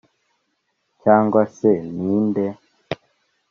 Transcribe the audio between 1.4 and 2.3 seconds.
se ni